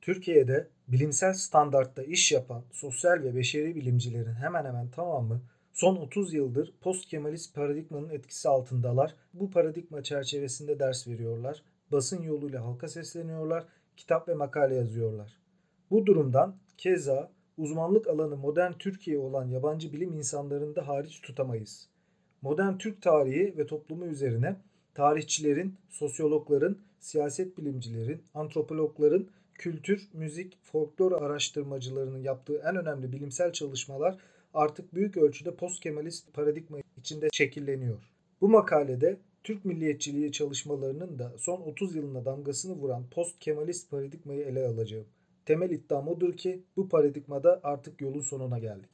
Türkiye'de 0.00 0.68
bilimsel 0.88 1.32
standartta 1.32 2.02
iş 2.02 2.32
yapan 2.32 2.62
sosyal 2.72 3.22
ve 3.22 3.34
beşeri 3.34 3.76
bilimcilerin 3.76 4.34
hemen 4.34 4.64
hemen 4.64 4.90
tamamı 4.90 5.40
son 5.72 5.96
30 5.96 6.34
yıldır 6.34 6.74
post-Kemalist 6.80 7.54
paradigmanın 7.54 8.08
etkisi 8.08 8.48
altındalar. 8.48 9.14
Bu 9.34 9.50
paradigma 9.50 10.02
çerçevesinde 10.02 10.78
ders 10.78 11.08
veriyorlar. 11.08 11.62
Basın 11.92 12.22
yoluyla 12.22 12.64
halka 12.64 12.88
sesleniyorlar, 12.88 13.64
kitap 13.96 14.28
ve 14.28 14.34
makale 14.34 14.74
yazıyorlar. 14.74 15.38
Bu 15.90 16.06
durumdan 16.06 16.56
keza 16.78 17.30
uzmanlık 17.56 18.06
alanı 18.06 18.36
modern 18.36 18.72
Türkiye 18.72 19.18
olan 19.18 19.48
yabancı 19.48 19.92
bilim 19.92 20.12
insanlarını 20.12 20.76
da 20.76 20.88
hariç 20.88 21.20
tutamayız. 21.20 21.88
Modern 22.42 22.78
Türk 22.78 23.02
tarihi 23.02 23.54
ve 23.58 23.66
toplumu 23.66 24.06
üzerine 24.06 24.56
tarihçilerin, 24.94 25.74
sosyologların, 25.88 26.78
siyaset 26.98 27.58
bilimcilerin, 27.58 28.22
antropologların, 28.34 29.28
kültür, 29.60 30.08
müzik, 30.12 30.58
folklor 30.62 31.22
araştırmacılarının 31.22 32.22
yaptığı 32.22 32.58
en 32.58 32.76
önemli 32.76 33.12
bilimsel 33.12 33.52
çalışmalar 33.52 34.18
artık 34.54 34.94
büyük 34.94 35.16
ölçüde 35.16 35.54
post-Kemalist 35.54 36.32
paradigma 36.34 36.78
içinde 36.96 37.28
şekilleniyor. 37.32 37.98
Bu 38.40 38.48
makalede 38.48 39.16
Türk 39.44 39.64
milliyetçiliği 39.64 40.32
çalışmalarının 40.32 41.18
da 41.18 41.32
son 41.38 41.60
30 41.60 41.94
yılına 41.94 42.24
damgasını 42.24 42.72
vuran 42.72 43.04
post-Kemalist 43.10 43.90
paradigmayı 43.90 44.44
ele 44.44 44.66
alacağım. 44.66 45.06
Temel 45.46 45.70
iddiam 45.70 46.08
odur 46.08 46.36
ki 46.36 46.62
bu 46.76 46.88
paradigmada 46.88 47.60
artık 47.62 48.00
yolun 48.00 48.20
sonuna 48.20 48.58
geldik. 48.58 48.90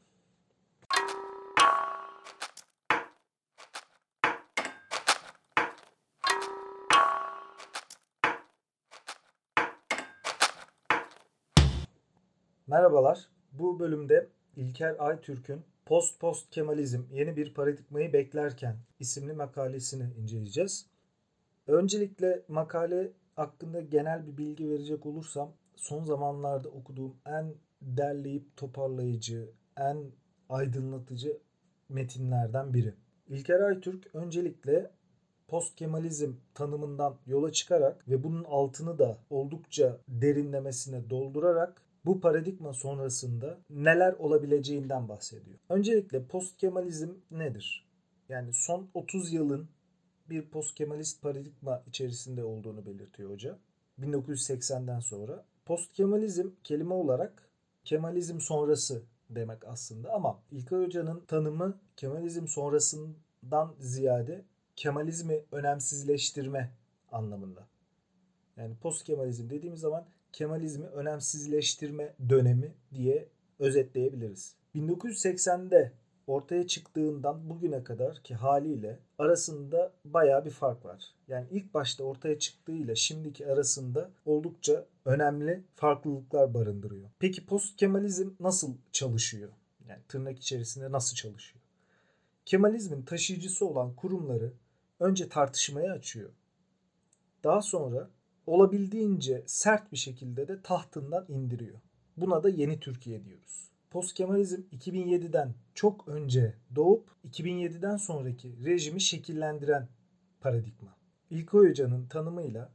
Merhabalar. 12.68 13.28
Bu 13.52 13.78
bölümde 13.78 14.28
İlker 14.56 14.96
Aytürk'ün 14.98 15.60
Post 15.84 16.20
Post 16.20 16.50
Kemalizm 16.50 17.02
yeni 17.12 17.36
bir 17.36 17.54
paradigmayı 17.54 18.12
beklerken 18.12 18.76
isimli 19.00 19.32
makalesini 19.32 20.12
inceleyeceğiz. 20.22 20.86
Öncelikle 21.66 22.42
makale 22.48 23.12
hakkında 23.36 23.80
genel 23.80 24.26
bir 24.26 24.36
bilgi 24.36 24.70
verecek 24.70 25.06
olursam 25.06 25.52
son 25.76 26.04
zamanlarda 26.04 26.68
okuduğum 26.68 27.16
en 27.26 27.54
derleyip 27.82 28.56
toparlayıcı, 28.56 29.50
en 29.76 29.98
aydınlatıcı 30.48 31.38
metinlerden 31.88 32.74
biri. 32.74 32.94
İlker 33.28 33.60
Aytürk 33.60 34.14
öncelikle 34.14 34.90
post 35.48 35.76
Kemalizm 35.76 36.32
tanımından 36.54 37.16
yola 37.26 37.52
çıkarak 37.52 38.08
ve 38.08 38.24
bunun 38.24 38.44
altını 38.44 38.98
da 38.98 39.18
oldukça 39.30 39.98
derinlemesine 40.08 41.10
doldurarak 41.10 41.85
bu 42.06 42.20
paradigma 42.20 42.72
sonrasında 42.72 43.58
neler 43.70 44.12
olabileceğinden 44.12 45.08
bahsediyor. 45.08 45.58
Öncelikle 45.68 46.24
post 46.24 46.56
Kemalizm 46.56 47.10
nedir? 47.30 47.86
Yani 48.28 48.52
son 48.52 48.88
30 48.94 49.32
yılın 49.32 49.68
bir 50.30 50.50
post 50.50 50.74
Kemalist 50.74 51.22
paradigma 51.22 51.82
içerisinde 51.86 52.44
olduğunu 52.44 52.86
belirtiyor 52.86 53.30
hoca. 53.30 53.58
1980'den 54.00 55.00
sonra. 55.00 55.44
Post 55.64 55.92
Kemalizm 55.92 56.48
kelime 56.64 56.94
olarak 56.94 57.48
Kemalizm 57.84 58.40
sonrası 58.40 59.02
demek 59.30 59.64
aslında 59.64 60.12
ama 60.12 60.42
İlkay 60.50 60.84
Hoca'nın 60.84 61.20
tanımı 61.20 61.78
Kemalizm 61.96 62.48
sonrasından 62.48 63.74
ziyade 63.78 64.44
Kemalizmi 64.76 65.40
önemsizleştirme 65.52 66.72
anlamında. 67.12 67.66
Yani 68.56 68.76
post 68.76 69.04
Kemalizm 69.04 69.50
dediğimiz 69.50 69.80
zaman 69.80 70.06
Kemalizmi 70.36 70.86
önemsizleştirme 70.86 72.14
dönemi 72.28 72.74
diye 72.94 73.28
özetleyebiliriz. 73.58 74.54
1980'de 74.74 75.92
ortaya 76.26 76.66
çıktığından 76.66 77.50
bugüne 77.50 77.84
kadar 77.84 78.22
ki 78.22 78.34
haliyle 78.34 78.98
arasında 79.18 79.92
baya 80.04 80.44
bir 80.44 80.50
fark 80.50 80.84
var. 80.84 81.14
Yani 81.28 81.46
ilk 81.50 81.74
başta 81.74 82.04
ortaya 82.04 82.38
çıktığıyla 82.38 82.94
şimdiki 82.94 83.46
arasında 83.46 84.10
oldukça 84.24 84.86
önemli 85.04 85.62
farklılıklar 85.74 86.54
barındırıyor. 86.54 87.08
Peki 87.18 87.46
post 87.46 87.76
Kemalizm 87.76 88.30
nasıl 88.40 88.74
çalışıyor? 88.92 89.50
Yani 89.88 90.00
tırnak 90.08 90.38
içerisinde 90.38 90.92
nasıl 90.92 91.16
çalışıyor? 91.16 91.62
Kemalizmin 92.46 93.02
taşıyıcısı 93.02 93.66
olan 93.66 93.94
kurumları 93.94 94.52
önce 95.00 95.28
tartışmaya 95.28 95.92
açıyor. 95.92 96.30
Daha 97.44 97.62
sonra 97.62 98.08
olabildiğince 98.46 99.42
sert 99.46 99.92
bir 99.92 99.96
şekilde 99.96 100.48
de 100.48 100.62
tahtından 100.62 101.24
indiriyor. 101.28 101.80
Buna 102.16 102.42
da 102.42 102.48
yeni 102.48 102.80
Türkiye 102.80 103.24
diyoruz. 103.24 103.70
Postkemalizm 103.90 104.62
2007'den 104.72 105.54
çok 105.74 106.08
önce 106.08 106.54
doğup 106.74 107.10
2007'den 107.28 107.96
sonraki 107.96 108.64
rejimi 108.64 109.00
şekillendiren 109.00 109.88
paradigma. 110.40 110.96
İlkoy 111.30 111.68
Hoca'nın 111.68 112.06
tanımıyla 112.06 112.72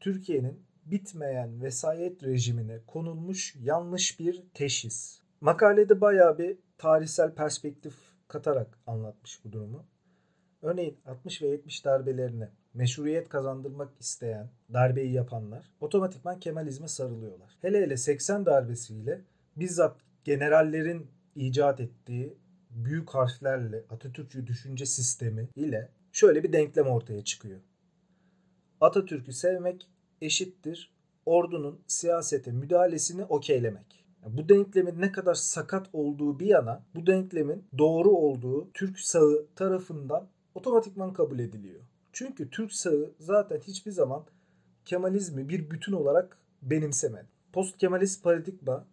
Türkiye'nin 0.00 0.66
bitmeyen 0.84 1.62
vesayet 1.62 2.24
rejimine 2.24 2.80
konulmuş 2.86 3.56
yanlış 3.60 4.20
bir 4.20 4.42
teşhis. 4.54 5.20
Makalede 5.40 6.00
bayağı 6.00 6.38
bir 6.38 6.58
tarihsel 6.78 7.34
perspektif 7.34 7.94
katarak 8.28 8.78
anlatmış 8.86 9.44
bu 9.44 9.52
durumu. 9.52 9.84
Örneğin 10.62 10.98
60 11.06 11.42
ve 11.42 11.46
70 11.46 11.84
darbelerine 11.84 12.50
meşruiyet 12.76 13.28
kazandırmak 13.28 14.00
isteyen 14.00 14.50
darbeyi 14.72 15.12
yapanlar 15.12 15.72
otomatikman 15.80 16.40
Kemalizme 16.40 16.88
sarılıyorlar. 16.88 17.56
Hele 17.60 17.82
hele 17.82 17.96
80 17.96 18.46
darbesiyle 18.46 19.20
bizzat 19.56 19.96
generallerin 20.24 21.06
icat 21.34 21.80
ettiği 21.80 22.36
büyük 22.70 23.10
harflerle 23.10 23.84
Atatürkçü 23.90 24.46
düşünce 24.46 24.86
sistemi 24.86 25.48
ile 25.54 25.88
şöyle 26.12 26.42
bir 26.42 26.52
denklem 26.52 26.86
ortaya 26.86 27.24
çıkıyor. 27.24 27.60
Atatürk'ü 28.80 29.32
sevmek 29.32 29.88
eşittir 30.20 30.92
ordunun 31.26 31.80
siyasete 31.86 32.52
müdahalesini 32.52 33.24
okeylemek. 33.24 34.04
Bu 34.26 34.48
denklemin 34.48 35.00
ne 35.00 35.12
kadar 35.12 35.34
sakat 35.34 35.86
olduğu 35.92 36.40
bir 36.40 36.46
yana 36.46 36.84
bu 36.94 37.06
denklemin 37.06 37.64
doğru 37.78 38.10
olduğu 38.10 38.72
Türk 38.72 39.00
sağı 39.00 39.46
tarafından 39.56 40.28
otomatikman 40.54 41.12
kabul 41.12 41.38
ediliyor. 41.38 41.80
Çünkü 42.16 42.50
Türk 42.50 42.72
sağı 42.72 43.10
zaten 43.20 43.58
hiçbir 43.58 43.90
zaman 43.90 44.24
Kemalizmi 44.84 45.48
bir 45.48 45.70
bütün 45.70 45.92
olarak 45.92 46.38
benimsemedi. 46.62 47.26
Post 47.52 47.78
Kemalist 47.78 48.22
paradigma 48.22 48.86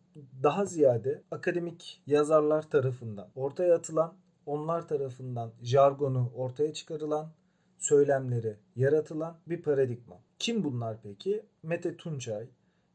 daha 0.44 0.66
ziyade 0.66 1.22
akademik 1.32 2.02
yazarlar 2.08 2.70
tarafından 2.70 3.28
ortaya 3.36 3.76
atılan, 3.76 4.14
onlar 4.46 4.88
tarafından 4.88 5.52
jargonu 5.62 6.32
ortaya 6.36 6.74
çıkarılan, 6.74 7.32
söylemleri 7.78 8.56
yaratılan 8.76 9.38
bir 9.48 9.62
paradigma. 9.62 10.20
Kim 10.40 10.64
bunlar 10.64 10.98
peki? 11.04 11.46
Mete 11.64 11.98
Tunçay, 11.98 12.48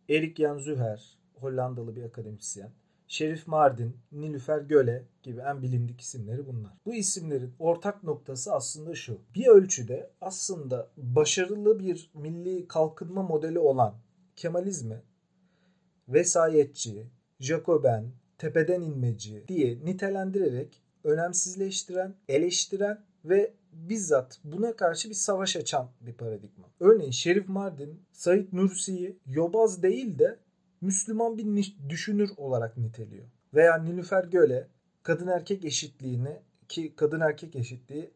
Erik 0.09 0.37
Jan 0.37 0.59
Züher, 0.59 1.19
Hollandalı 1.35 1.97
bir 1.97 2.03
akademisyen. 2.03 2.71
Şerif 3.09 3.47
Mardin, 3.47 3.97
Nilüfer 4.13 4.59
Göle 4.59 5.05
gibi 5.23 5.41
en 5.41 5.63
bilindik 5.63 6.01
isimleri 6.01 6.47
bunlar. 6.47 6.73
Bu 6.87 6.95
isimlerin 6.95 7.55
ortak 7.59 8.03
noktası 8.03 8.55
aslında 8.55 8.95
şu. 8.95 9.21
Bir 9.35 9.47
ölçüde 9.47 10.11
aslında 10.21 10.91
başarılı 10.97 11.79
bir 11.79 12.11
milli 12.15 12.69
kalkınma 12.69 13.23
modeli 13.23 13.59
olan 13.59 13.95
Kemalizmi 14.37 15.03
vesayetçi, 16.09 17.07
Jacoben, 17.41 18.13
tepeden 18.39 18.81
inmeci 18.81 19.45
diye 19.49 19.85
nitelendirerek 19.85 20.83
önemsizleştiren, 21.05 22.15
eleştiren 22.29 23.05
ve 23.25 23.55
bizzat 23.73 24.41
buna 24.45 24.77
karşı 24.77 25.09
bir 25.09 25.15
savaş 25.15 25.57
açan 25.57 25.91
bir 26.01 26.13
paradigma. 26.13 26.71
Örneğin 26.81 27.11
Şerif 27.11 27.49
Mardin, 27.49 28.03
Said 28.13 28.49
Nursi'yi 28.53 29.19
yobaz 29.27 29.83
değil 29.83 30.19
de 30.19 30.39
Müslüman 30.81 31.39
bir 31.39 31.77
düşünür 31.89 32.31
olarak 32.37 32.77
niteliyor. 32.77 33.27
Veya 33.55 33.77
Nilüfer 33.79 34.25
Göle 34.25 34.69
kadın 35.03 35.27
erkek 35.27 35.65
eşitliğini 35.65 36.41
ki 36.69 36.95
kadın 36.97 37.21
erkek 37.21 37.57
eşitliği 37.57 38.11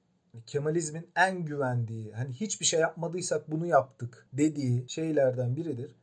Kemalizmin 0.46 1.08
en 1.16 1.44
güvendiği 1.44 2.12
hani 2.12 2.32
hiçbir 2.32 2.66
şey 2.66 2.80
yapmadıysak 2.80 3.50
bunu 3.50 3.66
yaptık 3.66 4.26
dediği 4.32 4.84
şeylerden 4.88 5.56
biridir. 5.56 5.96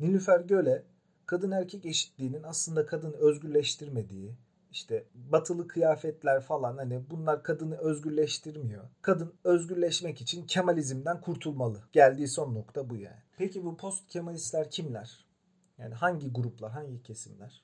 Nilüfer 0.00 0.40
Göle 0.40 0.82
kadın 1.26 1.50
erkek 1.50 1.86
eşitliğinin 1.86 2.42
aslında 2.42 2.86
kadını 2.86 3.16
özgürleştirmediği 3.16 4.34
işte 4.72 5.04
batılı 5.14 5.68
kıyafetler 5.68 6.40
falan 6.40 6.76
hani 6.76 7.02
bunlar 7.10 7.42
kadını 7.42 7.76
özgürleştirmiyor. 7.76 8.84
Kadın 9.02 9.34
özgürleşmek 9.44 10.20
için 10.20 10.46
Kemalizmden 10.46 11.20
kurtulmalı. 11.20 11.82
Geldiği 11.92 12.28
son 12.28 12.54
nokta 12.54 12.90
bu 12.90 12.96
yani. 12.96 13.22
Peki 13.36 13.64
bu 13.64 13.76
post 13.76 14.08
Kemalistler 14.08 14.70
kimler? 14.70 15.23
Yani 15.78 15.94
hangi 15.94 16.32
gruplar, 16.32 16.72
hangi 16.72 17.02
kesimler? 17.02 17.62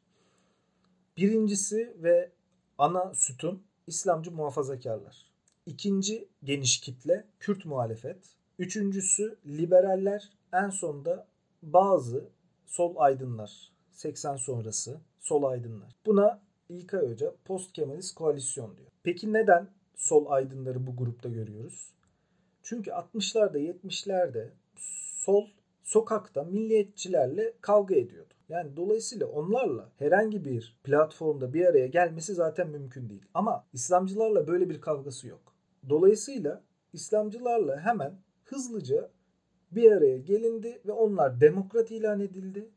Birincisi 1.16 1.96
ve 2.02 2.32
ana 2.78 3.14
sütun 3.14 3.62
İslamcı 3.86 4.32
muhafazakarlar. 4.32 5.26
İkinci 5.66 6.28
geniş 6.44 6.80
kitle 6.80 7.24
Kürt 7.40 7.64
muhalefet. 7.64 8.36
Üçüncüsü 8.58 9.38
liberaller. 9.46 10.30
En 10.52 10.70
sonda 10.70 11.26
bazı 11.62 12.28
sol 12.66 12.94
aydınlar, 12.96 13.72
80 13.92 14.36
sonrası 14.36 15.00
sol 15.20 15.42
aydınlar. 15.42 15.96
Buna 16.06 16.40
İlkay 16.68 17.10
Hoca 17.10 17.34
post 17.44 17.72
Kemalist 17.72 18.14
koalisyon 18.14 18.76
diyor. 18.76 18.88
Peki 19.02 19.32
neden 19.32 19.68
sol 19.96 20.30
aydınları 20.30 20.86
bu 20.86 20.96
grupta 20.96 21.28
görüyoruz? 21.28 21.90
Çünkü 22.62 22.90
60'larda 22.90 23.58
70'lerde 23.58 24.48
sol 25.16 25.48
sokakta 25.82 26.44
milliyetçilerle 26.44 27.52
kavga 27.60 27.94
ediyordu. 27.94 28.34
Yani 28.48 28.76
dolayısıyla 28.76 29.26
onlarla 29.26 29.92
herhangi 29.98 30.44
bir 30.44 30.78
platformda 30.84 31.52
bir 31.52 31.66
araya 31.66 31.86
gelmesi 31.86 32.34
zaten 32.34 32.68
mümkün 32.68 33.08
değil. 33.08 33.24
Ama 33.34 33.66
İslamcılarla 33.72 34.48
böyle 34.48 34.68
bir 34.68 34.80
kavgası 34.80 35.28
yok. 35.28 35.54
Dolayısıyla 35.88 36.62
İslamcılarla 36.92 37.80
hemen 37.80 38.14
hızlıca 38.44 39.10
bir 39.72 39.92
araya 39.92 40.18
gelindi 40.18 40.80
ve 40.86 40.92
onlar 40.92 41.40
demokrat 41.40 41.90
ilan 41.90 42.20
edildi. 42.20 42.68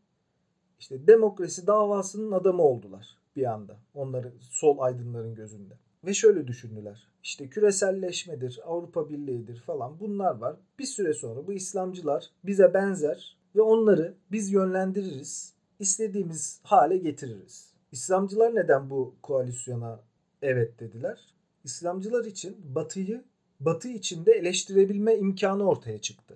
İşte 0.79 1.07
demokrasi 1.07 1.67
davasının 1.67 2.31
adamı 2.31 2.63
oldular 2.63 3.17
bir 3.35 3.51
anda. 3.53 3.77
Onları 3.93 4.33
sol 4.39 4.79
aydınların 4.79 5.35
gözünde. 5.35 5.73
Ve 6.05 6.13
şöyle 6.13 6.47
düşündüler. 6.47 7.07
İşte 7.23 7.49
küreselleşmedir, 7.49 8.59
Avrupa 8.65 9.09
Birliği'dir 9.09 9.59
falan 9.59 9.99
bunlar 9.99 10.35
var. 10.35 10.55
Bir 10.79 10.85
süre 10.85 11.13
sonra 11.13 11.47
bu 11.47 11.53
İslamcılar 11.53 12.29
bize 12.43 12.73
benzer 12.73 13.37
ve 13.55 13.61
onları 13.61 14.13
biz 14.31 14.51
yönlendiririz. 14.51 15.53
istediğimiz 15.79 16.59
hale 16.63 16.97
getiririz. 16.97 17.73
İslamcılar 17.91 18.55
neden 18.55 18.89
bu 18.89 19.15
koalisyona 19.21 19.99
evet 20.41 20.79
dediler? 20.79 21.19
İslamcılar 21.63 22.25
için 22.25 22.75
Batı'yı 22.75 23.23
Batı 23.59 23.89
içinde 23.89 24.31
eleştirebilme 24.31 25.15
imkanı 25.15 25.69
ortaya 25.69 26.01
çıktı. 26.01 26.35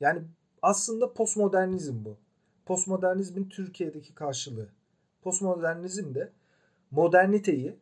Yani 0.00 0.22
aslında 0.62 1.12
postmodernizm 1.12 2.04
bu. 2.04 2.16
Postmodernizmin 2.66 3.48
Türkiye'deki 3.48 4.14
karşılığı. 4.14 4.68
Postmodernizm 5.22 6.14
de 6.14 6.32
moderniteyi 6.90 7.76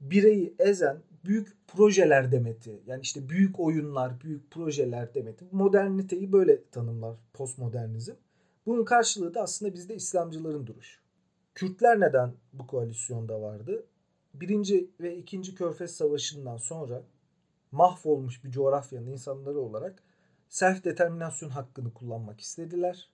bireyi 0.00 0.54
ezen 0.58 1.02
büyük 1.24 1.56
projeler 1.66 2.32
demeti. 2.32 2.82
Yani 2.86 3.00
işte 3.00 3.28
büyük 3.28 3.60
oyunlar, 3.60 4.20
büyük 4.20 4.50
projeler 4.50 5.14
demeti. 5.14 5.44
Moderniteyi 5.52 6.32
böyle 6.32 6.64
tanımlar 6.70 7.16
postmodernizm. 7.32 8.14
Bunun 8.66 8.84
karşılığı 8.84 9.34
da 9.34 9.42
aslında 9.42 9.74
bizde 9.74 9.94
İslamcıların 9.94 10.66
duruşu. 10.66 11.00
Kürtler 11.54 12.00
neden 12.00 12.32
bu 12.52 12.66
koalisyonda 12.66 13.40
vardı? 13.40 13.86
Birinci 14.34 14.90
ve 15.00 15.16
ikinci 15.16 15.54
Körfez 15.54 15.96
Savaşı'ndan 15.96 16.56
sonra 16.56 17.02
mahvolmuş 17.72 18.44
bir 18.44 18.50
coğrafyanın 18.50 19.06
insanları 19.06 19.58
olarak 19.58 20.02
self 20.48 20.84
determinasyon 20.84 21.50
hakkını 21.50 21.94
kullanmak 21.94 22.40
istediler. 22.40 23.10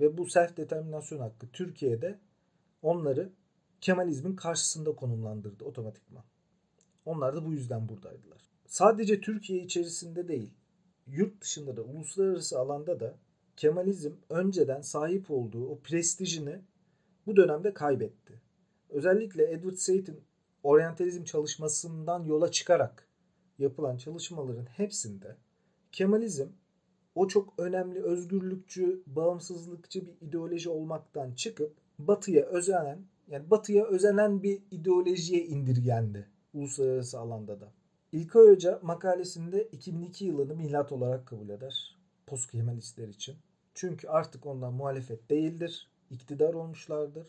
Ve 0.00 0.18
bu 0.18 0.26
self 0.26 0.56
determinasyon 0.56 1.18
hakkı 1.18 1.48
Türkiye'de 1.52 2.18
onları 2.82 3.32
Kemalizmin 3.80 4.36
karşısında 4.36 4.96
konumlandırdı 4.96 5.64
otomatikman. 5.64 6.24
Onlar 7.04 7.36
da 7.36 7.46
bu 7.46 7.52
yüzden 7.52 7.88
buradaydılar. 7.88 8.42
Sadece 8.66 9.20
Türkiye 9.20 9.62
içerisinde 9.62 10.28
değil, 10.28 10.54
yurt 11.06 11.40
dışında 11.40 11.76
da 11.76 11.82
uluslararası 11.82 12.58
alanda 12.58 13.00
da 13.00 13.14
Kemalizm 13.56 14.12
önceden 14.28 14.80
sahip 14.80 15.30
olduğu 15.30 15.68
o 15.68 15.78
prestijini 15.78 16.60
bu 17.26 17.36
dönemde 17.36 17.74
kaybetti. 17.74 18.42
Özellikle 18.88 19.52
Edward 19.52 19.76
Said'in 19.76 20.20
oryantalizm 20.62 21.24
çalışmasından 21.24 22.24
yola 22.24 22.50
çıkarak 22.50 23.08
yapılan 23.58 23.96
çalışmaların 23.96 24.64
hepsinde 24.64 25.36
Kemalizm 25.92 26.48
o 27.14 27.28
çok 27.28 27.54
önemli 27.58 28.02
özgürlükçü, 28.02 29.02
bağımsızlıkçı 29.06 30.06
bir 30.06 30.14
ideoloji 30.20 30.70
olmaktan 30.70 31.32
çıkıp 31.32 31.76
batıya 31.98 32.46
özenen 32.46 32.98
yani 33.30 33.50
batıya 33.50 33.84
özenen 33.84 34.42
bir 34.42 34.62
ideolojiye 34.70 35.44
indirgendi 35.44 36.26
uluslararası 36.54 37.18
alanda 37.18 37.60
da. 37.60 37.72
İlkay 38.12 38.48
Hoca 38.48 38.80
makalesinde 38.82 39.62
2002 39.62 40.24
yılını 40.24 40.54
milat 40.54 40.92
olarak 40.92 41.26
kabul 41.26 41.48
eder. 41.48 41.96
Post 42.26 42.50
Kemalistler 42.50 43.08
için. 43.08 43.36
Çünkü 43.74 44.08
artık 44.08 44.46
ondan 44.46 44.74
muhalefet 44.74 45.30
değildir. 45.30 45.88
iktidar 46.10 46.54
olmuşlardır. 46.54 47.26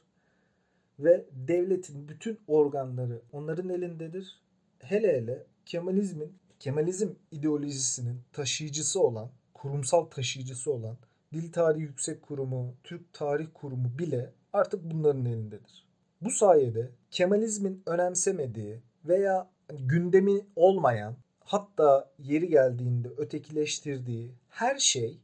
Ve 1.00 1.26
devletin 1.32 2.10
bütün 2.10 2.40
organları 2.48 3.22
onların 3.32 3.70
elindedir. 3.70 4.42
Hele 4.80 5.08
hele 5.08 5.46
Kemalizmin, 5.66 6.34
Kemalizm 6.60 7.10
ideolojisinin 7.32 8.22
taşıyıcısı 8.34 9.02
olan, 9.02 9.30
kurumsal 9.54 10.06
taşıyıcısı 10.06 10.72
olan 10.72 10.98
Dil 11.34 11.52
Tarihi 11.52 11.82
Yüksek 11.82 12.22
Kurumu, 12.22 12.76
Türk 12.84 13.14
Tarih 13.14 13.48
Kurumu 13.54 14.00
bile 14.00 14.34
artık 14.54 14.84
bunların 14.84 15.26
elindedir. 15.26 15.89
Bu 16.22 16.32
sayede 16.32 16.92
Kemalizmin 17.12 17.84
önemsemediği 17.86 18.80
veya 19.06 19.50
gündemi 19.70 20.46
olmayan 20.56 21.16
hatta 21.40 22.12
yeri 22.20 22.48
geldiğinde 22.48 23.10
ötekileştirdiği 23.18 24.32
her 24.50 24.78
şey 24.78 25.20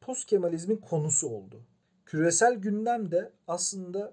post 0.00 0.26
Kemalizmin 0.26 0.76
konusu 0.76 1.28
oldu. 1.28 1.62
Küresel 2.06 2.54
gündem 2.54 3.10
de 3.10 3.32
aslında 3.48 4.12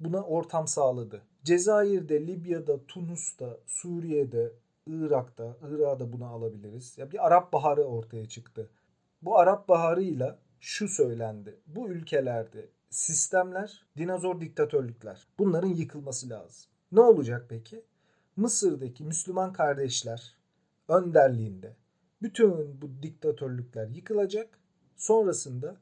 buna 0.00 0.22
ortam 0.22 0.68
sağladı. 0.68 1.22
Cezayir'de, 1.44 2.26
Libya'da, 2.26 2.86
Tunus'ta, 2.86 3.58
Suriye'de, 3.66 4.52
Irak'ta, 4.86 5.56
Irak'ta 5.68 6.00
da 6.00 6.12
buna 6.12 6.26
alabiliriz. 6.26 6.98
Ya 6.98 7.10
bir 7.10 7.26
Arap 7.26 7.52
Baharı 7.52 7.84
ortaya 7.84 8.28
çıktı. 8.28 8.70
Bu 9.22 9.38
Arap 9.38 9.68
Baharı'yla 9.68 10.38
şu 10.60 10.88
söylendi. 10.88 11.60
Bu 11.66 11.88
ülkelerde 11.88 12.68
sistemler, 12.92 13.86
dinozor 13.96 14.40
diktatörlükler. 14.40 15.26
Bunların 15.38 15.68
yıkılması 15.68 16.30
lazım. 16.30 16.70
Ne 16.92 17.00
olacak 17.00 17.46
peki? 17.48 17.84
Mısır'daki 18.36 19.04
Müslüman 19.04 19.52
kardeşler 19.52 20.36
önderliğinde 20.88 21.76
bütün 22.22 22.82
bu 22.82 23.02
diktatörlükler 23.02 23.88
yıkılacak. 23.88 24.58
Sonrasında 24.96 25.76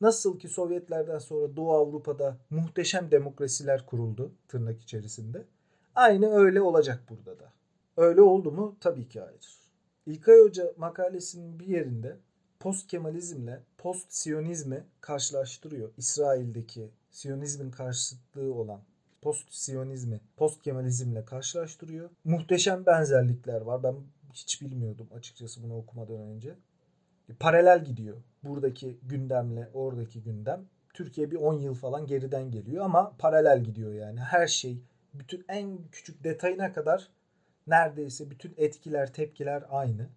nasıl 0.00 0.38
ki 0.38 0.48
Sovyetlerden 0.48 1.18
sonra 1.18 1.56
Doğu 1.56 1.72
Avrupa'da 1.72 2.36
muhteşem 2.50 3.10
demokrasiler 3.10 3.86
kuruldu 3.86 4.32
tırnak 4.48 4.80
içerisinde. 4.80 5.46
Aynı 5.94 6.30
öyle 6.30 6.60
olacak 6.60 7.02
burada 7.10 7.40
da. 7.40 7.52
Öyle 7.96 8.22
oldu 8.22 8.52
mu? 8.52 8.76
Tabii 8.80 9.08
ki 9.08 9.20
hayır. 9.20 9.60
İlkay 10.06 10.40
Hoca 10.40 10.72
makalesinin 10.76 11.60
bir 11.60 11.66
yerinde 11.66 12.16
post 12.60 12.86
Kemalizmle 12.88 13.60
post 13.78 14.12
Siyonizmi 14.12 14.84
karşılaştırıyor. 15.00 15.90
İsrail'deki 15.96 16.90
Siyonizmin 17.10 17.70
karşıtlığı 17.70 18.54
olan 18.54 18.80
post 19.22 19.54
Siyonizmi 19.54 20.20
post 20.36 20.62
Kemalizmle 20.62 21.24
karşılaştırıyor. 21.24 22.10
Muhteşem 22.24 22.86
benzerlikler 22.86 23.60
var. 23.60 23.82
Ben 23.82 23.94
hiç 24.32 24.62
bilmiyordum 24.62 25.08
açıkçası 25.16 25.62
bunu 25.62 25.76
okumadan 25.76 26.20
önce. 26.20 26.54
Paralel 27.40 27.84
gidiyor 27.84 28.16
buradaki 28.42 28.98
gündemle 29.02 29.68
oradaki 29.74 30.22
gündem. 30.22 30.64
Türkiye 30.94 31.30
bir 31.30 31.36
10 31.36 31.54
yıl 31.54 31.74
falan 31.74 32.06
geriden 32.06 32.50
geliyor 32.50 32.84
ama 32.84 33.12
paralel 33.18 33.64
gidiyor 33.64 33.94
yani. 33.94 34.20
Her 34.20 34.46
şey 34.46 34.78
bütün 35.14 35.44
en 35.48 35.78
küçük 35.92 36.24
detayına 36.24 36.72
kadar 36.72 37.08
neredeyse 37.66 38.30
bütün 38.30 38.54
etkiler, 38.56 39.12
tepkiler 39.12 39.64
aynı. 39.70 40.08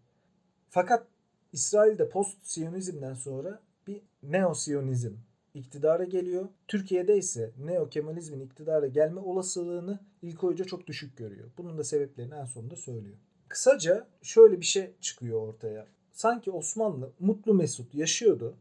Fakat 0.70 1.08
İsrail'de 1.54 2.10
post-Siyonizmden 2.10 3.14
sonra 3.14 3.62
bir 3.88 4.02
neo-Siyonizm 4.24 5.14
iktidara 5.54 6.04
geliyor. 6.04 6.50
Türkiye'de 6.68 7.18
ise 7.18 7.52
neo-Kemalizmin 7.60 8.40
iktidara 8.40 8.88
gelme 8.88 9.20
olasılığını 9.20 10.00
ilk 10.22 10.44
Hoca 10.44 10.66
çok 10.66 10.88
düşük 10.88 11.18
görüyor. 11.18 11.52
Bunun 11.58 11.78
da 11.78 11.84
sebeplerini 11.84 12.34
en 12.34 12.46
sonunda 12.46 12.76
söylüyor. 12.76 13.18
Kısaca 13.50 14.08
şöyle 14.22 14.60
bir 14.60 14.66
şey 14.66 14.92
çıkıyor 15.02 15.48
ortaya. 15.48 15.88
Sanki 16.12 16.52
Osmanlı 16.52 17.12
mutlu 17.20 17.54
mesut 17.54 17.96
yaşıyordu. 17.96 18.58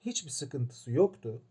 Hiçbir 0.00 0.30
sıkıntısı 0.30 0.90
yoktu. 0.90 1.42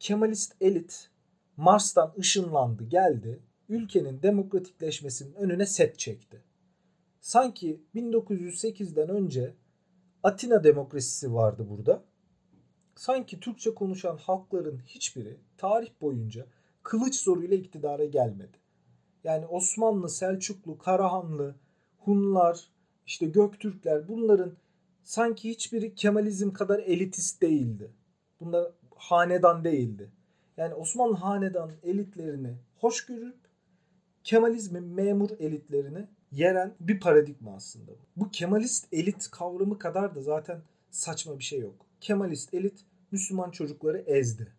Kemalist 0.00 0.56
elit 0.60 1.10
Mars'tan 1.56 2.14
ışınlandı 2.18 2.84
geldi. 2.84 3.40
Ülkenin 3.68 4.22
demokratikleşmesinin 4.22 5.34
önüne 5.34 5.66
set 5.66 5.98
çekti. 5.98 6.42
Sanki 7.20 7.80
1908'den 7.94 9.08
önce 9.08 9.54
Atina 10.24 10.64
demokrasisi 10.64 11.34
vardı 11.34 11.66
burada. 11.70 12.02
Sanki 12.94 13.40
Türkçe 13.40 13.74
konuşan 13.74 14.16
halkların 14.16 14.78
hiçbiri 14.86 15.36
tarih 15.56 15.90
boyunca 16.00 16.46
kılıç 16.82 17.20
zoruyla 17.20 17.56
iktidara 17.56 18.04
gelmedi. 18.04 18.58
Yani 19.24 19.46
Osmanlı, 19.46 20.08
Selçuklu, 20.08 20.78
Karahanlı, 20.78 21.54
Hunlar, 21.98 22.68
işte 23.06 23.26
Göktürkler 23.26 24.08
bunların 24.08 24.52
sanki 25.02 25.50
hiçbiri 25.50 25.94
Kemalizm 25.94 26.50
kadar 26.50 26.78
elitist 26.78 27.42
değildi. 27.42 27.92
Bunlar 28.40 28.72
hanedan 28.96 29.64
değildi. 29.64 30.10
Yani 30.56 30.74
Osmanlı 30.74 31.16
hanedan 31.16 31.70
elitlerini 31.82 32.54
hoş 32.78 33.06
görüp 33.06 33.36
Kemalizmin 34.24 34.84
memur 34.84 35.30
elitlerini 35.38 36.08
yeren 36.34 36.74
bir 36.80 37.00
paradigma 37.00 37.54
aslında. 37.54 37.92
Bu 38.16 38.30
Kemalist 38.30 38.86
elit 38.92 39.30
kavramı 39.30 39.78
kadar 39.78 40.14
da 40.14 40.22
zaten 40.22 40.60
saçma 40.90 41.38
bir 41.38 41.44
şey 41.44 41.60
yok. 41.60 41.86
Kemalist 42.00 42.54
elit 42.54 42.80
Müslüman 43.12 43.50
çocukları 43.50 43.98
ezdi. 43.98 44.52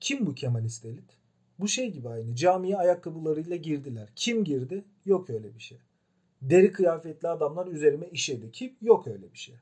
Kim 0.00 0.26
bu 0.26 0.34
Kemalist 0.34 0.84
elit? 0.84 1.16
Bu 1.58 1.68
şey 1.68 1.90
gibi 1.92 2.08
aynı. 2.08 2.34
Camiye 2.34 2.76
ayakkabılarıyla 2.76 3.56
girdiler. 3.56 4.08
Kim 4.16 4.44
girdi? 4.44 4.84
Yok 5.06 5.30
öyle 5.30 5.54
bir 5.54 5.60
şey. 5.60 5.78
Deri 6.42 6.72
kıyafetli 6.72 7.28
adamlar 7.28 7.66
üzerime 7.66 8.08
işedi. 8.08 8.52
Kim? 8.52 8.72
Yok 8.82 9.06
öyle 9.06 9.32
bir 9.32 9.38
şey. 9.38 9.54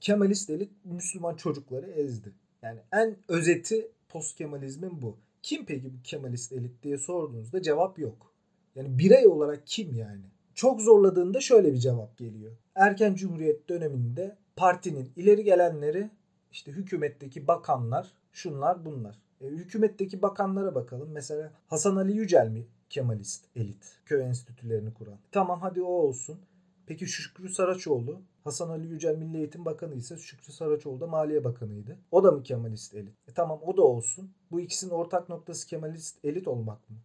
Kemalist 0.00 0.50
elit 0.50 0.70
Müslüman 0.84 1.36
çocukları 1.36 1.86
ezdi. 1.86 2.32
Yani 2.62 2.80
en 2.92 3.16
özeti 3.28 3.90
post 4.08 4.36
Kemalizmin 4.36 5.02
bu. 5.02 5.16
Kim 5.42 5.66
peki 5.66 5.84
bu 5.84 6.02
Kemalist 6.04 6.52
elit 6.52 6.82
diye 6.82 6.98
sorduğunuzda 6.98 7.62
cevap 7.62 7.98
yok. 7.98 8.32
Yani 8.74 8.98
birey 8.98 9.26
olarak 9.26 9.62
kim 9.66 9.94
yani? 9.94 10.24
Çok 10.56 10.80
zorladığında 10.80 11.40
şöyle 11.40 11.72
bir 11.72 11.78
cevap 11.78 12.18
geliyor. 12.18 12.52
Erken 12.74 13.14
Cumhuriyet 13.14 13.68
döneminde 13.68 14.36
partinin 14.56 15.12
ileri 15.16 15.44
gelenleri 15.44 16.10
işte 16.52 16.72
hükümetteki 16.72 17.46
bakanlar 17.46 18.12
şunlar 18.32 18.84
bunlar. 18.84 19.18
E, 19.40 19.46
hükümetteki 19.46 20.22
bakanlara 20.22 20.74
bakalım. 20.74 21.08
Mesela 21.12 21.52
Hasan 21.66 21.96
Ali 21.96 22.12
Yücel 22.12 22.48
mi 22.48 22.66
Kemalist 22.90 23.44
elit 23.56 23.98
köy 24.06 24.22
enstitülerini 24.22 24.94
kuran? 24.94 25.18
Tamam 25.32 25.60
hadi 25.60 25.82
o 25.82 25.86
olsun. 25.86 26.38
Peki 26.86 27.06
Şükrü 27.06 27.48
Saraçoğlu 27.48 28.20
Hasan 28.44 28.68
Ali 28.68 28.86
Yücel 28.86 29.16
Milli 29.16 29.38
Eğitim 29.38 29.64
Bakanı 29.64 29.94
ise 29.94 30.16
Şükrü 30.16 30.52
Saraçoğlu 30.52 31.00
da 31.00 31.06
Maliye 31.06 31.44
Bakanı'ydı. 31.44 31.96
O 32.10 32.24
da 32.24 32.32
mı 32.32 32.42
Kemalist 32.42 32.94
elit? 32.94 33.14
E 33.28 33.32
tamam 33.32 33.60
o 33.62 33.76
da 33.76 33.82
olsun. 33.82 34.30
Bu 34.50 34.60
ikisinin 34.60 34.90
ortak 34.90 35.28
noktası 35.28 35.66
Kemalist 35.66 36.24
elit 36.24 36.48
olmak 36.48 36.90
mı? 36.90 36.96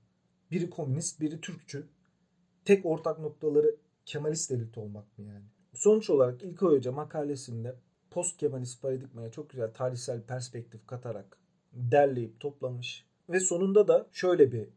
Biri 0.52 0.70
komünist, 0.70 1.20
biri 1.20 1.42
Türkçü. 1.42 1.88
Tek 2.66 2.86
ortak 2.86 3.20
noktaları 3.20 3.76
Kemalist 4.06 4.52
elit 4.52 4.78
olmak 4.78 5.18
mı 5.18 5.26
yani? 5.26 5.46
Sonuç 5.74 6.10
olarak 6.10 6.44
İlkay 6.44 6.70
Hoca 6.70 6.92
makalesinde 6.92 7.76
post 8.12 8.38
Kemalist 8.38 8.82
paradigmaya 8.82 9.32
çok 9.32 9.50
güzel 9.50 9.74
tarihsel 9.74 10.22
perspektif 10.22 10.88
katarak 10.88 11.38
derleyip 11.74 12.40
toplamış. 12.40 13.06
Ve 13.30 13.40
sonunda 13.40 13.88
da 13.88 14.08
şöyle 14.12 14.52
bir 14.52 14.70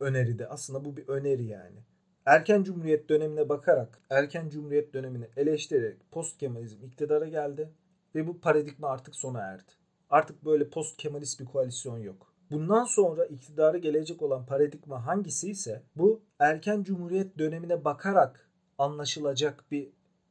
öneride 0.00 0.48
aslında 0.48 0.84
bu 0.84 0.96
bir 0.96 1.08
öneri 1.08 1.44
yani. 1.44 1.78
Erken 2.26 2.64
Cumhuriyet 2.64 3.08
dönemine 3.08 3.48
bakarak, 3.48 4.02
erken 4.10 4.48
Cumhuriyet 4.48 4.94
dönemini 4.94 5.28
eleştirerek 5.36 6.10
post 6.10 6.38
Kemalizm 6.38 6.84
iktidara 6.84 7.28
geldi 7.28 7.70
ve 8.14 8.26
bu 8.26 8.40
paradigma 8.40 8.88
artık 8.88 9.14
sona 9.14 9.40
erdi. 9.40 9.72
Artık 10.10 10.44
böyle 10.44 10.70
post 10.70 10.96
Kemalist 10.96 11.40
bir 11.40 11.44
koalisyon 11.44 11.98
yok. 11.98 12.29
Bundan 12.50 12.84
sonra 12.84 13.26
iktidara 13.26 13.78
gelecek 13.78 14.22
olan 14.22 14.46
paradigma 14.46 15.06
hangisi 15.06 15.50
ise 15.50 15.82
bu 15.96 16.22
erken 16.38 16.82
Cumhuriyet 16.82 17.38
dönemine 17.38 17.84
bakarak 17.84 18.50
anlaşılacak 18.78 19.64
bir 19.70 19.88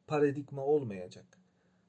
paradigma 0.07 0.65
olmayacak. 0.65 1.25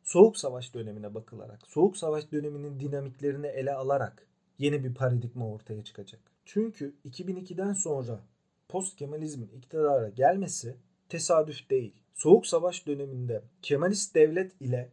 Soğuk 0.02 0.38
Savaş 0.38 0.74
dönemine 0.74 1.14
bakılarak, 1.14 1.66
Soğuk 1.66 1.96
Savaş 1.96 2.32
döneminin 2.32 2.80
dinamiklerini 2.80 3.46
ele 3.46 3.72
alarak 3.72 4.26
yeni 4.58 4.84
bir 4.84 4.94
paradigma 4.94 5.48
ortaya 5.48 5.84
çıkacak. 5.84 6.20
Çünkü 6.44 6.94
2002'den 7.04 7.72
sonra 7.72 8.20
post 8.68 8.96
Kemalizmin 8.96 9.48
iktidara 9.48 10.08
gelmesi 10.08 10.76
tesadüf 11.08 11.70
değil. 11.70 11.94
Soğuk 12.14 12.46
Savaş 12.46 12.86
döneminde 12.86 13.42
Kemalist 13.62 14.14
devlet 14.14 14.60
ile 14.60 14.92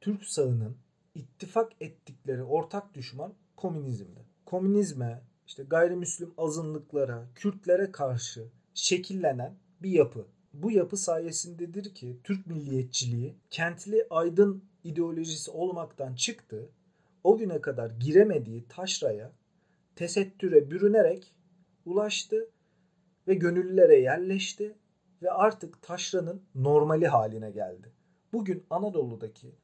Türk 0.00 0.24
sağının 0.24 0.76
ittifak 1.14 1.72
ettikleri 1.80 2.42
ortak 2.42 2.94
düşman 2.94 3.34
komünizmdi. 3.56 4.29
Komünizme, 4.50 5.22
işte 5.46 5.62
gayrimüslim 5.62 6.34
azınlıklara, 6.38 7.28
Kürtlere 7.34 7.92
karşı 7.92 8.48
şekillenen 8.74 9.54
bir 9.82 9.90
yapı. 9.90 10.26
Bu 10.54 10.70
yapı 10.70 10.96
sayesindedir 10.96 11.94
ki 11.94 12.20
Türk 12.24 12.46
milliyetçiliği 12.46 13.34
kentli 13.50 14.06
aydın 14.10 14.64
ideolojisi 14.84 15.50
olmaktan 15.50 16.14
çıktı. 16.14 16.70
O 17.24 17.36
güne 17.36 17.60
kadar 17.60 17.90
giremediği 17.90 18.68
taşraya 18.68 19.32
tesettüre 19.96 20.70
bürünerek 20.70 21.34
ulaştı 21.84 22.48
ve 23.28 23.34
gönüllülere 23.34 24.00
yerleşti 24.00 24.74
ve 25.22 25.30
artık 25.30 25.82
taşranın 25.82 26.42
normali 26.54 27.06
haline 27.08 27.50
geldi. 27.50 27.92
Bugün 28.32 28.66
Anadolu'daki 28.70 29.54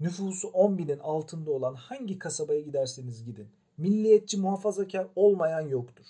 nüfusu 0.00 0.48
10 0.48 0.78
binin 0.78 0.98
altında 0.98 1.50
olan 1.50 1.74
hangi 1.74 2.18
kasabaya 2.18 2.60
giderseniz 2.60 3.24
gidin 3.24 3.48
milliyetçi 3.80 4.40
muhafazakar 4.40 5.06
olmayan 5.16 5.60
yoktur. 5.60 6.06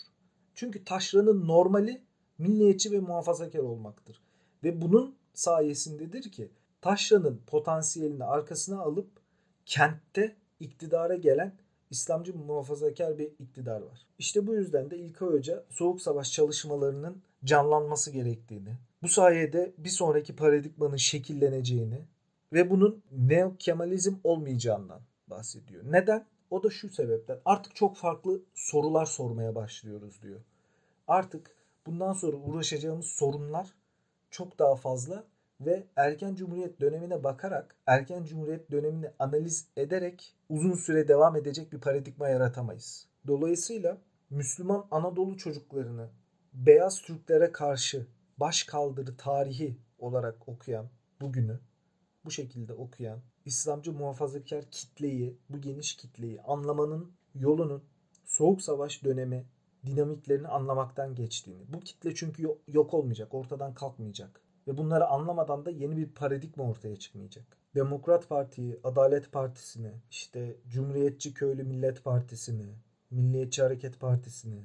Çünkü 0.55 0.85
taşranın 0.85 1.49
normali 1.49 2.03
milliyetçi 2.39 2.93
ve 2.93 3.01
muhafazakar 3.01 3.59
olmaktır. 3.59 4.21
Ve 4.65 4.83
bunun 4.83 5.15
sayesindedir 5.35 6.23
ki 6.23 6.49
taşranın 6.81 7.41
potansiyelini 7.47 8.25
arkasına 8.25 8.81
alıp 8.81 9.09
kentte 9.67 10.37
iktidara 10.61 11.15
gelen 11.15 11.53
İslamcı 11.91 12.37
muhafazakar 12.37 13.19
bir 13.19 13.29
iktidar 13.39 13.81
var. 13.81 14.07
İşte 14.19 14.47
bu 14.47 14.55
yüzden 14.55 14.91
de 14.91 14.99
İlkay 14.99 15.29
Hoca 15.29 15.65
Soğuk 15.71 16.03
Savaş 16.03 16.33
çalışmalarının 16.33 17.23
canlanması 17.45 18.11
gerektiğini, 18.11 18.77
bu 19.03 19.09
sayede 19.09 19.73
bir 19.79 19.89
sonraki 19.89 20.37
paradigmanın 20.37 20.97
şekilleneceğini 20.97 22.05
ve 22.53 22.71
bunun 22.71 23.03
neo-Kemalizm 23.13 24.15
olmayacağından 24.25 25.01
bahsediyor. 25.27 25.83
Neden? 25.87 26.27
O 26.51 26.63
da 26.63 26.71
şu 26.71 26.89
sebepten. 26.89 27.39
Artık 27.45 27.77
çok 27.77 27.97
farklı 27.97 28.41
sorular 28.55 29.07
sormaya 29.07 29.55
başlıyoruz 29.55 30.23
diyor. 30.23 30.41
Artık 31.09 31.57
bundan 31.87 32.13
sonra 32.13 32.37
uğraşacağımız 32.37 33.07
sorunlar 33.07 33.75
çok 34.31 34.59
daha 34.59 34.77
fazla 34.77 35.25
ve 35.61 35.87
erken 35.97 36.35
cumhuriyet 36.35 36.81
dönemine 36.81 37.25
bakarak, 37.25 37.77
erken 37.87 38.25
cumhuriyet 38.25 38.71
dönemini 38.71 39.11
analiz 39.19 39.69
ederek 39.77 40.35
uzun 40.49 40.75
süre 40.75 41.09
devam 41.09 41.37
edecek 41.37 41.73
bir 41.73 41.81
paradigma 41.81 42.29
yaratamayız. 42.29 43.07
Dolayısıyla 43.27 43.99
Müslüman 44.31 44.87
Anadolu 44.91 45.37
çocuklarını 45.37 46.09
beyaz 46.53 47.03
Türklere 47.03 47.53
karşı 47.53 48.07
baş 48.37 48.63
kaldırı 48.63 49.17
tarihi 49.17 49.77
olarak 49.99 50.49
okuyan 50.49 50.91
bugünü 51.21 51.61
bu 52.25 52.31
şekilde 52.31 52.75
okuyan 52.75 53.21
İslamcı 53.45 53.93
muhafazakar 53.93 54.71
kitleyi, 54.71 55.39
bu 55.49 55.61
geniş 55.61 55.97
kitleyi 55.97 56.43
anlamanın 56.43 57.13
yolunun 57.35 57.85
Soğuk 58.25 58.63
Savaş 58.63 59.05
dönemi 59.05 59.47
dinamiklerini 59.87 60.49
anlamaktan 60.49 61.15
geçtiğini. 61.15 61.73
Bu 61.73 61.81
kitle 61.81 62.15
çünkü 62.15 62.57
yok 62.69 62.95
olmayacak, 62.95 63.35
ortadan 63.35 63.75
kalkmayacak. 63.75 64.43
Ve 64.69 64.79
bunları 64.79 65.07
anlamadan 65.07 65.65
da 65.65 65.71
yeni 65.71 65.97
bir 65.97 66.09
paradigma 66.09 66.65
ortaya 66.65 66.97
çıkmayacak. 66.97 67.57
Demokrat 67.75 68.29
Parti'yi, 68.29 68.81
Adalet 68.85 69.33
Partisi'ni, 69.33 69.93
işte 70.11 70.57
Cumhuriyetçi 70.69 71.35
Köylü 71.35 71.65
Millet 71.65 72.05
Partisi'ni, 72.05 72.75
Milliyetçi 73.11 73.63
Hareket 73.63 74.01
Partisi'ni, 74.01 74.65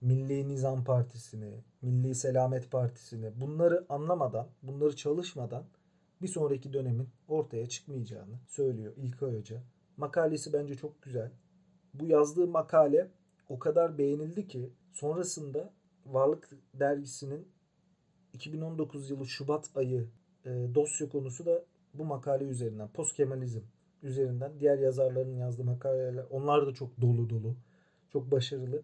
Milli 0.00 0.48
Nizam 0.48 0.84
Partisi'ni, 0.84 1.64
Milli 1.82 2.14
Selamet 2.14 2.70
Partisi'ni 2.70 3.40
bunları 3.40 3.86
anlamadan, 3.88 4.48
bunları 4.62 4.96
çalışmadan 4.96 5.64
bir 6.22 6.28
sonraki 6.28 6.72
dönemin 6.72 7.08
ortaya 7.28 7.68
çıkmayacağını 7.68 8.38
söylüyor 8.46 8.92
İlkay 8.96 9.38
Hoca. 9.38 9.62
Makalesi 9.96 10.52
bence 10.52 10.74
çok 10.74 11.02
güzel. 11.02 11.30
Bu 11.94 12.06
yazdığı 12.06 12.46
makale 12.46 13.10
o 13.48 13.58
kadar 13.58 13.98
beğenildi 13.98 14.48
ki 14.48 14.70
sonrasında 14.92 15.72
Varlık 16.06 16.48
Dergisi'nin 16.74 17.48
2019 18.32 19.10
yılı 19.10 19.26
Şubat 19.26 19.70
ayı 19.76 20.08
e, 20.44 20.50
dosya 20.74 21.08
konusu 21.08 21.46
da 21.46 21.64
bu 21.94 22.04
makale 22.04 22.44
üzerinden. 22.44 22.88
Post 22.88 23.16
Kemalizm 23.16 23.60
üzerinden. 24.02 24.60
Diğer 24.60 24.78
yazarların 24.78 25.36
yazdığı 25.36 25.64
makaleler 25.64 26.24
onlar 26.30 26.66
da 26.66 26.74
çok 26.74 27.00
dolu 27.00 27.30
dolu. 27.30 27.56
Çok 28.12 28.30
başarılı. 28.30 28.82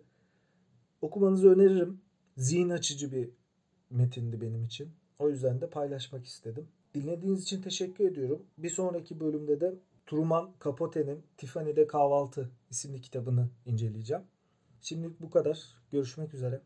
Okumanızı 1.03 1.51
öneririm. 1.51 2.01
Zihin 2.37 2.71
açıcı 2.71 3.13
bir 3.13 3.31
metindi 3.91 4.41
benim 4.41 4.65
için. 4.65 4.91
O 5.19 5.29
yüzden 5.29 5.61
de 5.61 5.71
paylaşmak 5.71 6.25
istedim. 6.25 6.69
Dinlediğiniz 6.95 7.43
için 7.43 7.63
teşekkür 7.63 8.05
ediyorum. 8.05 8.47
Bir 8.59 8.71
sonraki 8.71 9.21
bölümde 9.21 9.61
de 9.61 9.75
Truman 10.07 10.51
Capote'nin 10.65 11.23
Tiffany'de 11.37 11.87
Kahvaltı 11.87 12.51
isimli 12.71 13.01
kitabını 13.01 13.51
inceleyeceğim. 13.67 14.23
Şimdilik 14.81 15.21
bu 15.21 15.31
kadar. 15.31 15.59
Görüşmek 15.93 16.35
üzere. 16.35 16.61